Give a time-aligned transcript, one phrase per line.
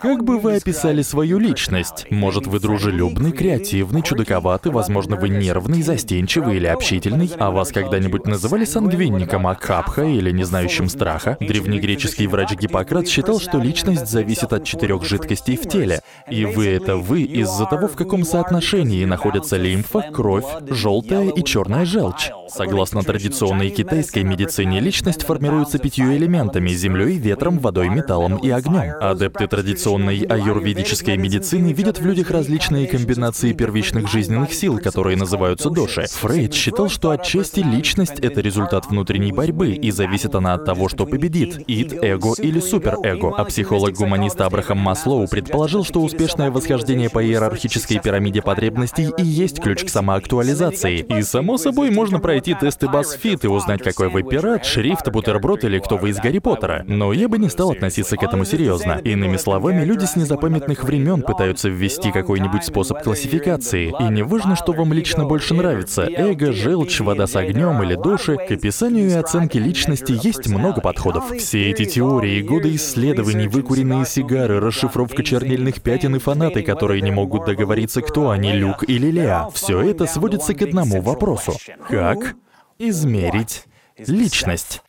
[0.00, 2.06] Как бы вы описали свою личность?
[2.10, 7.28] Может, вы дружелюбный, креативный, чудаковатый, возможно, вы нервный, застенчивый или общительный?
[7.36, 11.36] А вас когда-нибудь называли сангвинником Акапха или не знающим страха?
[11.40, 16.00] Древнегреческий врач Гиппократ считал, что личность зависит от четырех жидкостей в теле.
[16.30, 21.84] И вы— это вы из-за того, в каком соотношении находятся лимфа, кровь, желтая и черная
[21.84, 22.30] желчь.
[22.48, 28.94] Согласно традиционной китайской медицине, личность формируется пятью элементами— землей, ветром, водой, металлом и огнем.
[29.00, 35.70] Адепты традиционной традиционной аюрведической медицины видят в людях различные комбинации первичных жизненных сил, которые называются
[35.70, 36.06] доши.
[36.10, 41.06] Фрейд считал, что отчасти личность— это результат внутренней борьбы, и зависит она от того, что
[41.06, 43.34] победит— ид, эго или суперэго.
[43.36, 49.84] А психолог-гуманист Абрахам Маслоу предположил, что успешное восхождение по иерархической пирамиде потребностей и есть ключ
[49.84, 50.98] к самоактуализации.
[50.98, 55.78] И, само собой, можно пройти тесты BuzzFeed и узнать, какой вы пират, шрифт, бутерброд или
[55.78, 56.84] кто вы из Гарри Поттера.
[56.86, 59.00] Но я бы не стал относиться к этому серьезно.
[59.04, 63.94] Иными словами, Веками люди с незапамятных времен пытаются ввести какой-нибудь способ классификации.
[64.00, 68.36] И не важно, что вам лично больше нравится— эго, желчь, вода с огнем или души,
[68.36, 71.30] к описанию и оценке личности есть много подходов.
[71.36, 77.44] Все эти теории, годы исследований, выкуренные сигары, расшифровка чернильных пятен и фанаты, которые не могут
[77.44, 81.54] договориться, кто они, Люк или Леа, все это сводится к одному вопросу.
[81.88, 82.34] Как
[82.78, 83.64] измерить
[83.96, 84.82] личность?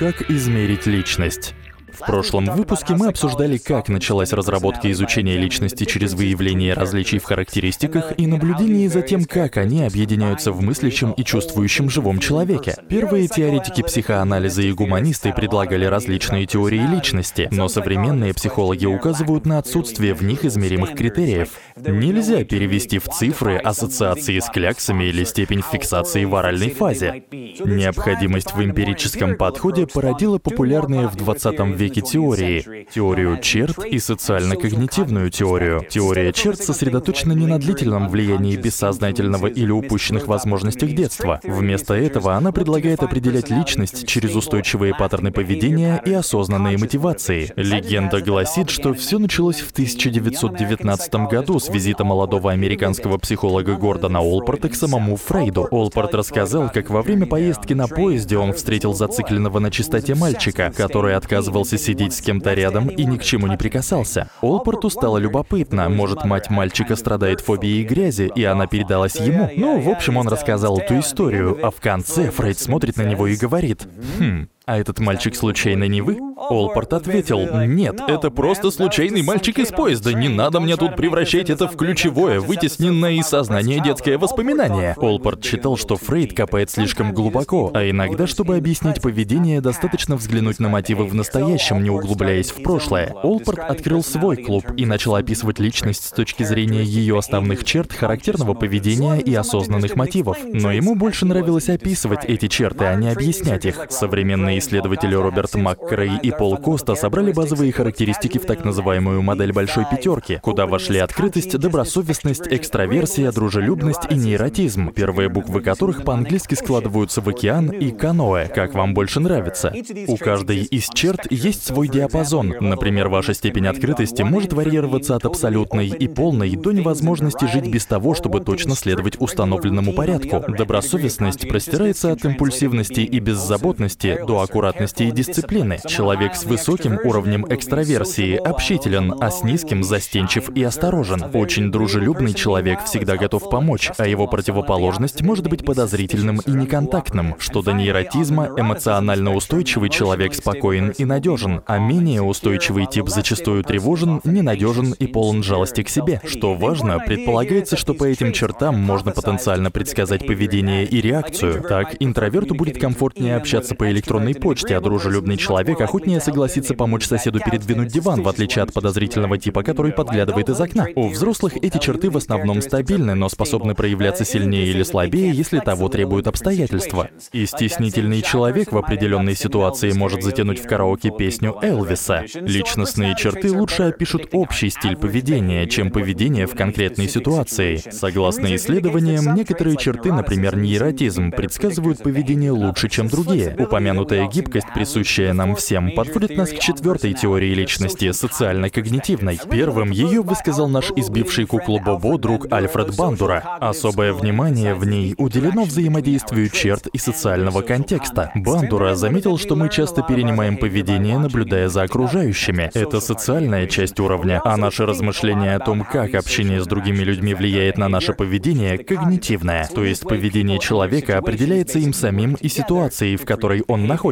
[0.00, 1.52] Как измерить личность?
[2.00, 8.14] В прошлом выпуске мы обсуждали, как началась разработка изучения личности через выявление различий в характеристиках
[8.16, 12.74] и наблюдение за тем, как они объединяются в мыслящем и чувствующем живом человеке.
[12.88, 20.14] Первые теоретики психоанализа и гуманисты предлагали различные теории личности, но современные психологи указывают на отсутствие
[20.14, 21.50] в них измеримых критериев.
[21.76, 27.24] Нельзя перевести в цифры ассоциации с кляксами или степень фиксации в оральной фазе.
[27.30, 32.86] Необходимость в эмпирическом подходе породила популярные в 20 веке веке теории.
[32.92, 35.84] Теорию черт и социально-когнитивную теорию.
[35.88, 41.40] Теория черт сосредоточена не на длительном влиянии бессознательного или упущенных возможностях детства.
[41.42, 47.52] Вместо этого она предлагает определять личность через устойчивые паттерны поведения и осознанные мотивации.
[47.56, 54.68] Легенда гласит, что все началось в 1919 году с визита молодого американского психолога Гордона Олпорта
[54.68, 55.66] к самому Фрейду.
[55.70, 61.16] Олпорт рассказал, как во время поездки на поезде он встретил зацикленного на чистоте мальчика, который
[61.16, 64.28] отказывался сидеть с кем-то рядом и ни к чему не прикасался.
[64.40, 69.50] Олпорту стало любопытно, может, мать мальчика страдает фобией грязи, и она передалась ему.
[69.56, 73.36] Ну, в общем, он рассказал эту историю, а в конце Фрейд смотрит на него и
[73.36, 73.86] говорит,
[74.18, 76.18] «Хм, а этот мальчик случайно не вы?
[76.36, 81.66] Олпорт ответил, нет, это просто случайный мальчик из поезда, не надо мне тут превращать это
[81.66, 84.94] в ключевое, вытесненное из сознания детское воспоминание.
[84.96, 90.68] Олпорт считал, что Фрейд копает слишком глубоко, а иногда, чтобы объяснить поведение, достаточно взглянуть на
[90.68, 93.12] мотивы в настоящем, не углубляясь в прошлое.
[93.24, 98.54] Олпорт открыл свой клуб и начал описывать личность с точки зрения ее основных черт, характерного
[98.54, 100.38] поведения и осознанных мотивов.
[100.44, 103.86] Но ему больше нравилось описывать эти черты, а не объяснять их.
[103.90, 109.84] Современные исследователи Роберт МакКрей и Пол Коста собрали базовые характеристики в так называемую модель большой
[109.90, 117.28] пятерки, куда вошли открытость, добросовестность, экстраверсия, дружелюбность и нейротизм, первые буквы которых по-английски складываются в
[117.28, 119.72] океан и каноэ, как вам больше нравится.
[120.06, 122.54] У каждой из черт есть свой диапазон.
[122.60, 128.14] Например, ваша степень открытости может варьироваться от абсолютной и полной до невозможности жить без того,
[128.14, 130.44] чтобы точно следовать установленному порядку.
[130.48, 135.78] Добросовестность простирается от импульсивности и беззаботности до аккуратности и дисциплины.
[135.86, 141.24] Человек с высоким уровнем экстраверсии общителен, а с низким застенчив и осторожен.
[141.34, 147.36] Очень дружелюбный человек всегда готов помочь, а его противоположность может быть подозрительным и неконтактным.
[147.38, 154.20] Что до нейротизма, эмоционально устойчивый человек спокоен и надежен, а менее устойчивый тип зачастую тревожен,
[154.24, 156.20] ненадежен и полон жалости к себе.
[156.24, 161.62] Что важно, предполагается, что по этим чертам можно потенциально предсказать поведение и реакцию.
[161.62, 167.40] Так, интроверту будет комфортнее общаться по электронной почте, а дружелюбный человек охотнее согласится помочь соседу
[167.40, 170.86] передвинуть диван, в отличие от подозрительного типа, который подглядывает из окна.
[170.94, 175.88] У взрослых эти черты в основном стабильны, но способны проявляться сильнее или слабее, если того
[175.88, 177.08] требуют обстоятельства.
[177.32, 182.24] И стеснительный человек в определенной ситуации может затянуть в караоке песню Элвиса.
[182.34, 187.76] Личностные черты лучше опишут общий стиль поведения, чем поведение в конкретной ситуации.
[187.76, 193.54] Согласно исследованиям, некоторые черты, например, нейротизм, предсказывают поведение лучше, чем другие.
[193.58, 199.40] Упомянутая Эта гибкость, присущая нам всем, подводит нас к четвертой теории личности— социально-когнитивной.
[199.50, 203.56] Первым ее высказал наш избивший куклу Бобо друг Альфред Бандура.
[203.60, 208.30] Особое внимание в ней уделено взаимодействию черт и социального контекста.
[208.34, 212.70] Бандура заметил, что мы часто перенимаем поведение, наблюдая за окружающими.
[212.74, 217.78] Это социальная часть уровня, а наши размышления о том, как общение с другими людьми влияет
[217.78, 219.66] на наше поведение, когнитивное.
[219.74, 224.09] То есть поведение человека определяется им самим и ситуацией, в которой он находится.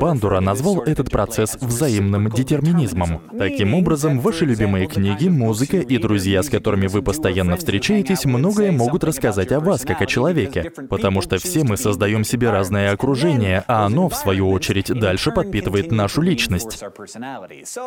[0.00, 3.22] Бандура назвал этот процесс взаимным детерминизмом.
[3.38, 9.04] Таким образом, ваши любимые книги, музыка и друзья, с которыми вы постоянно встречаетесь, многое могут
[9.04, 13.86] рассказать о вас как о человеке, потому что все мы создаем себе разное окружение, а
[13.86, 16.82] оно, в свою очередь, дальше подпитывает нашу личность.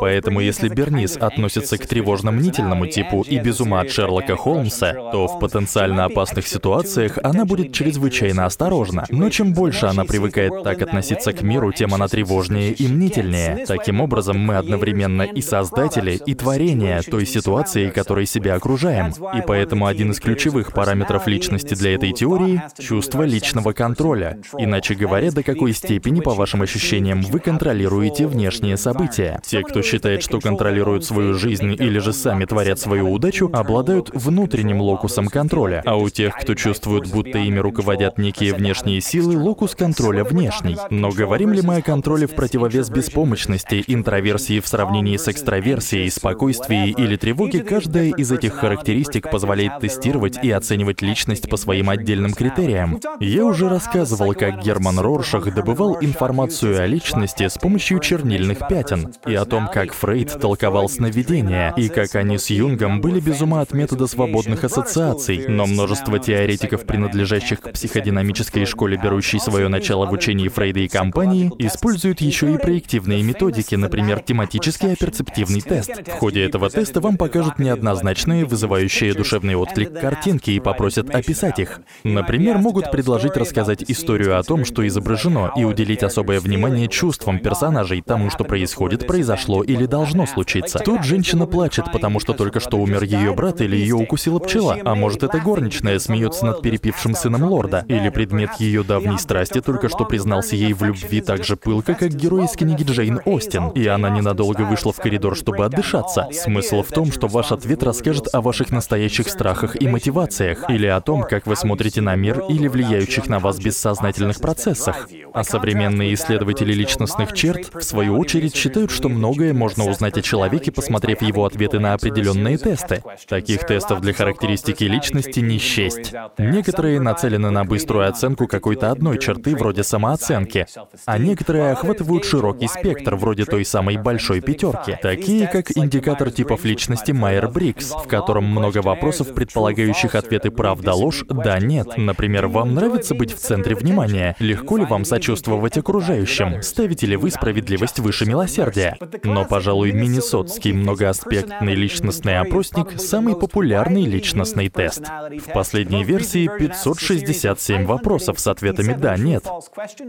[0.00, 5.38] Поэтому если Бернис относится к тревожно-мнительному типу и без ума от Шерлока Холмса, то в
[5.38, 9.04] потенциально опасных ситуациях она будет чрезвычайно осторожна.
[9.10, 13.64] Но чем больше она привыкает так относиться к миру, тем она тревожнее и мнительнее.
[13.66, 19.12] Таким образом, мы одновременно и создатели, и творение той ситуации, которой себя окружаем.
[19.34, 24.38] И поэтому один из ключевых параметров личности для этой теории— чувство личного контроля.
[24.58, 29.40] Иначе говоря, до какой степени, по вашим ощущениям, вы контролируете внешние события.
[29.44, 34.80] Те, кто считает, что контролируют свою жизнь или же сами творят свою удачу, обладают внутренним
[34.80, 35.82] локусом контроля.
[35.84, 40.76] А у тех, кто чувствует, будто ими руководят некие внешние силы, локус контроля внешний.
[40.90, 46.94] Но говорим ли мы о контроле в противовес беспомощности, интроверсии в сравнении с экстраверсией, спокойствии
[46.96, 52.98] или тревоге, каждая из этих характеристик позволяет тестировать и оценивать личность по своим отдельным критериям.
[53.20, 59.34] Я уже рассказывал, как Герман Роршах добывал информацию о личности с помощью чернильных пятен, и
[59.34, 63.74] о том, как Фрейд толковал сновидения, и как они с Юнгом были без ума от
[63.74, 70.48] метода свободных ассоциаций, но множество теоретиков, принадлежащих к психодинамической школе, берущей свое начало в учении
[70.48, 75.90] Фрейда и компании, используют еще и проективные методики, например, тематический аперцептивный тест.
[76.06, 81.80] В ходе этого теста вам покажут неоднозначные, вызывающие душевный отклик картинки и попросят описать их.
[82.04, 88.02] Например, могут предложить рассказать историю о том, что изображено, и уделить особое внимание чувствам персонажей,
[88.02, 90.78] тому, что происходит, произошло или должно случиться.
[90.78, 94.94] Тут женщина плачет, потому что только что умер ее брат или ее укусила пчела, а
[94.94, 100.04] может это горничная смеется над перепившим сыном лорда, или предмет ее давней страсти только что
[100.04, 100.99] признался ей в любви
[101.30, 105.36] так же пылко, как герой из книги Джейн Остин, и она ненадолго вышла в коридор,
[105.36, 106.28] чтобы отдышаться.
[106.32, 111.00] Смысл в том, что ваш ответ расскажет о ваших настоящих страхах и мотивациях, или о
[111.00, 115.08] том, как вы смотрите на мир или влияющих на вас бессознательных процессах.
[115.32, 120.72] А современные исследователи личностных черт, в свою очередь, считают, что многое можно узнать о человеке,
[120.72, 123.02] посмотрев его ответы на определенные тесты.
[123.28, 126.12] Таких тестов для характеристики личности не счесть.
[126.38, 130.66] Некоторые нацелены на быструю оценку какой-то одной черты, вроде самооценки,
[131.06, 137.12] а некоторые охватывают широкий спектр, вроде той самой большой пятерки, такие как индикатор типов личности
[137.12, 141.96] Майер-Брикс, в котором много вопросов, предполагающих ответы правда-ложь, да-нет.
[141.96, 144.36] Например, вам нравится быть в центре внимания?
[144.38, 146.62] Легко ли вам сочувствовать окружающим?
[146.62, 148.96] Ставите ли вы справедливость выше милосердия?
[149.24, 155.02] Но, пожалуй, Миннесотский многоаспектный личностный опросник— самый популярный личностный тест.
[155.04, 159.44] В последней версии 567 вопросов с ответами «да», «нет».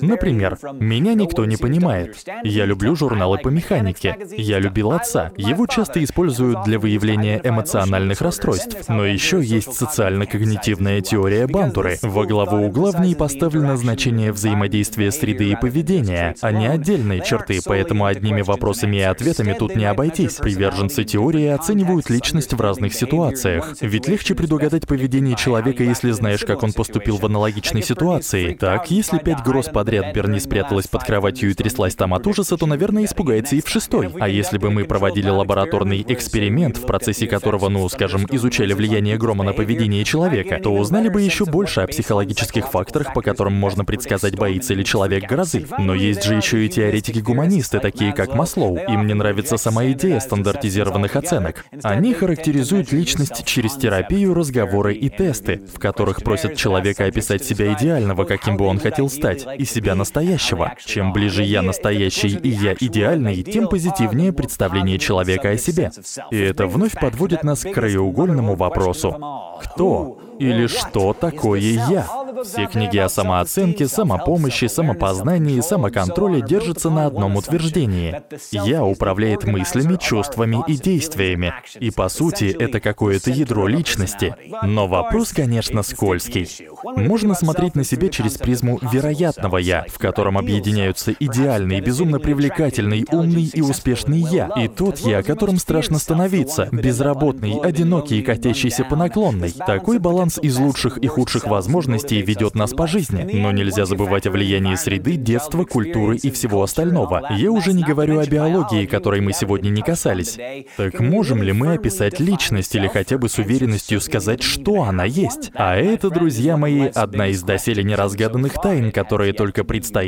[0.00, 2.16] Например, «Меня никто не понимает».
[2.42, 4.16] «Я люблю журналы по механике».
[4.36, 5.32] «Я любил отца».
[5.36, 8.88] Его часто используют для выявления эмоциональных расстройств.
[8.88, 11.98] Но еще есть социально-когнитивная теория Бандуры.
[12.02, 17.60] Во главу угла в ней поставлено значение взаимодействия среды и поведения, а не отдельные черты,
[17.64, 20.36] поэтому одними вопросами и ответами тут не обойтись.
[20.36, 23.76] Приверженцы теории оценивают личность в разных ситуациях.
[23.80, 28.54] Ведь легче предугадать поведение человека, если знаешь, как он поступил в аналогичной ситуации.
[28.54, 32.66] Так, если пять гроз подряд Берни спряталась под кроватью и тряслась там от ужаса, то,
[32.66, 34.10] наверное, испугается и в шестой.
[34.20, 39.44] А если бы мы проводили лабораторный эксперимент, в процессе которого, ну, скажем, изучали влияние грома
[39.44, 44.36] на поведение человека, то узнали бы еще больше о психологических факторах, по которым можно предсказать,
[44.36, 45.66] боится ли человек грозы.
[45.78, 48.76] Но есть же еще и теоретики-гуманисты, такие как Маслоу.
[48.76, 51.64] Им не нравится сама идея стандартизированных оценок.
[51.82, 58.24] Они характеризуют личность через терапию, разговоры и тесты, в которых просят человека описать себя идеального,
[58.24, 59.94] каким бы он хотел стать, и себя
[60.34, 60.74] настоящего.
[60.84, 65.90] Чем ближе я настоящий и я идеальный, тем позитивнее представление человека о себе.
[66.30, 69.16] И это вновь подводит нас к краеугольному вопросу.
[69.62, 72.06] Кто или что такое я?
[72.42, 78.22] Все книги о самооценке, самопомощи, самопознании и самоконтроле держатся на одном утверждении.
[78.50, 81.54] «Я» управляет мыслями, чувствами и действиями.
[81.78, 84.34] И по сути, это какое-то ядро личности.
[84.62, 86.48] Но вопрос, конечно, скользкий.
[86.82, 93.50] Можно смотреть на себя через призму вероятного «я», в котором объединяются идеальный, безумно привлекательный, умный
[93.52, 99.52] и успешный «я», и тот «я», которым страшно становиться, безработный, одинокий и катящийся по наклонной.
[99.52, 103.28] Такой баланс из лучших и худших возможностей ведет нас по жизни.
[103.34, 107.28] Но нельзя забывать о влиянии среды, детства, культуры и всего остального.
[107.36, 110.38] Я уже не говорю о биологии, которой мы сегодня не касались.
[110.76, 115.50] Так можем ли мы описать личность или хотя бы с уверенностью сказать, что она есть?
[115.54, 119.64] А это, друзья мои, одна из доселе неразгаданных тайн, которые только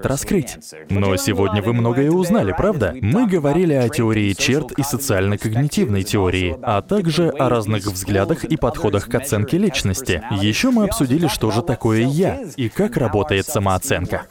[0.00, 0.58] предстоит раскрыть.
[0.88, 2.94] Но сегодня вы многое узнали, правда?
[3.00, 9.08] Мы говорили о теории черт и социально-когнитивной теории, а также о разных взглядах и подходах
[9.08, 10.22] к оценке личности.
[10.40, 14.26] Еще мы обсудили, что же такое «я» и как работает самооценка.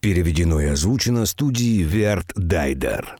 [0.00, 3.18] Переведено и озвучено студией Верт Дайдер.